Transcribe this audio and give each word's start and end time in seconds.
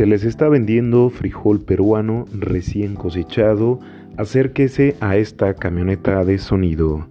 Se 0.00 0.06
les 0.06 0.24
está 0.24 0.48
vendiendo 0.48 1.10
frijol 1.10 1.60
peruano 1.60 2.24
recién 2.32 2.94
cosechado. 2.94 3.80
Acérquese 4.16 4.96
a 5.00 5.18
esta 5.18 5.52
camioneta 5.52 6.24
de 6.24 6.38
sonido. 6.38 7.06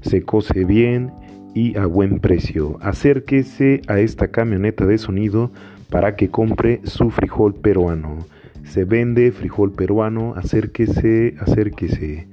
Se 0.00 0.22
cose 0.22 0.64
bien 0.64 1.12
y 1.54 1.78
a 1.78 1.86
buen 1.86 2.18
precio. 2.18 2.78
Acérquese 2.80 3.82
a 3.86 4.00
esta 4.00 4.32
camioneta 4.32 4.86
de 4.86 4.98
sonido 4.98 5.52
para 5.88 6.16
que 6.16 6.30
compre 6.30 6.80
su 6.82 7.10
frijol 7.10 7.54
peruano. 7.54 8.26
Se 8.64 8.84
vende 8.84 9.30
frijol 9.30 9.70
peruano. 9.70 10.34
Acérquese, 10.34 11.36
acérquese. 11.38 12.26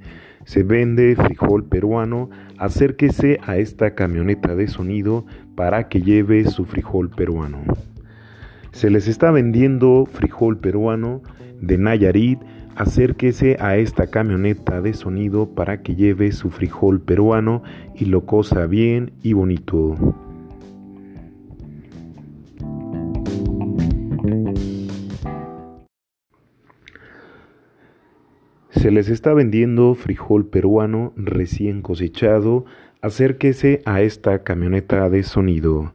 Se 0.44 0.64
vende 0.64 1.14
frijol 1.14 1.66
peruano. 1.66 2.30
Acérquese 2.58 3.38
a 3.46 3.58
esta 3.58 3.94
camioneta 3.94 4.56
de 4.56 4.66
sonido 4.66 5.24
para 5.54 5.86
que 5.88 6.02
lleve 6.02 6.46
su 6.46 6.64
frijol 6.64 7.10
peruano. 7.10 7.62
Se 8.72 8.88
les 8.88 9.08
está 9.08 9.30
vendiendo 9.30 10.06
frijol 10.10 10.58
peruano 10.58 11.22
de 11.60 11.76
Nayarit. 11.78 12.40
Acérquese 12.76 13.56
a 13.60 13.76
esta 13.76 14.06
camioneta 14.06 14.80
de 14.80 14.94
sonido 14.94 15.50
para 15.54 15.82
que 15.82 15.96
lleve 15.96 16.32
su 16.32 16.50
frijol 16.50 17.00
peruano 17.00 17.62
y 17.94 18.06
lo 18.06 18.24
cosa 18.24 18.66
bien 18.66 19.12
y 19.22 19.34
bonito. 19.34 19.96
Se 28.70 28.90
les 28.90 29.10
está 29.10 29.34
vendiendo 29.34 29.94
frijol 29.94 30.46
peruano 30.46 31.12
recién 31.16 31.82
cosechado. 31.82 32.64
Acérquese 33.02 33.82
a 33.84 34.00
esta 34.00 34.42
camioneta 34.42 35.10
de 35.10 35.22
sonido. 35.22 35.92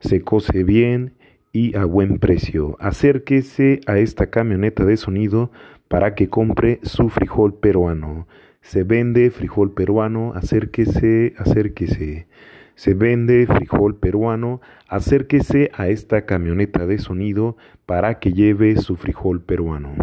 Se 0.00 0.20
cose 0.20 0.64
bien 0.64 1.15
y 1.56 1.74
a 1.74 1.86
buen 1.86 2.18
precio. 2.18 2.76
Acérquese 2.80 3.80
a 3.86 3.96
esta 3.96 4.26
camioneta 4.26 4.84
de 4.84 4.98
sonido 4.98 5.50
para 5.88 6.14
que 6.14 6.28
compre 6.28 6.80
su 6.82 7.08
frijol 7.08 7.54
peruano. 7.54 8.28
Se 8.60 8.82
vende 8.82 9.30
frijol 9.30 9.72
peruano, 9.72 10.34
acérquese, 10.34 11.32
acérquese. 11.38 12.26
Se 12.74 12.92
vende 12.92 13.46
frijol 13.46 13.96
peruano, 13.96 14.60
acérquese 14.86 15.70
a 15.72 15.88
esta 15.88 16.26
camioneta 16.26 16.86
de 16.86 16.98
sonido 16.98 17.56
para 17.86 18.18
que 18.18 18.34
lleve 18.34 18.76
su 18.76 18.96
frijol 18.96 19.40
peruano. 19.40 19.94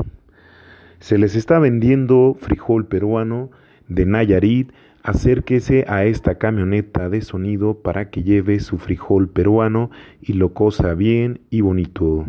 Se 0.99 1.19
les 1.19 1.35
está 1.35 1.59
vendiendo 1.59 2.35
frijol 2.39 2.87
peruano 2.87 3.51
de 3.87 4.05
Nayarit, 4.05 4.71
acérquese 5.03 5.85
a 5.87 6.05
esta 6.05 6.35
camioneta 6.35 7.09
de 7.09 7.21
sonido 7.21 7.81
para 7.81 8.09
que 8.09 8.23
lleve 8.23 8.59
su 8.59 8.77
frijol 8.77 9.29
peruano 9.29 9.91
y 10.21 10.33
lo 10.33 10.53
cosa 10.53 10.93
bien 10.93 11.41
y 11.49 11.61
bonito. 11.61 12.25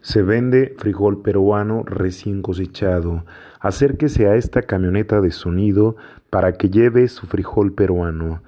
Se 0.00 0.22
vende 0.22 0.74
frijol 0.78 1.20
peruano 1.20 1.82
recién 1.84 2.40
cosechado. 2.40 3.26
Acérquese 3.60 4.26
a 4.26 4.36
esta 4.36 4.62
camioneta 4.62 5.20
de 5.20 5.32
sonido 5.32 5.96
para 6.30 6.52
que 6.52 6.70
lleve 6.70 7.08
su 7.08 7.26
frijol 7.26 7.74
peruano. 7.74 8.42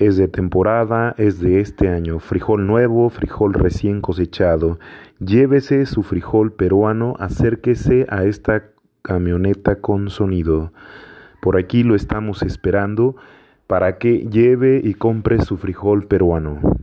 Es 0.00 0.16
de 0.16 0.28
temporada, 0.28 1.12
es 1.18 1.40
de 1.40 1.58
este 1.58 1.88
año. 1.88 2.20
Frijol 2.20 2.68
nuevo, 2.68 3.10
frijol 3.10 3.52
recién 3.52 4.00
cosechado. 4.00 4.78
Llévese 5.18 5.86
su 5.86 6.04
frijol 6.04 6.52
peruano, 6.52 7.16
acérquese 7.18 8.06
a 8.08 8.22
esta 8.22 8.66
camioneta 9.02 9.80
con 9.80 10.08
sonido. 10.08 10.72
Por 11.42 11.56
aquí 11.56 11.82
lo 11.82 11.96
estamos 11.96 12.44
esperando 12.44 13.16
para 13.66 13.98
que 13.98 14.28
lleve 14.30 14.80
y 14.84 14.94
compre 14.94 15.42
su 15.42 15.56
frijol 15.56 16.06
peruano. 16.06 16.77